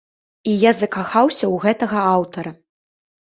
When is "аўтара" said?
2.15-2.51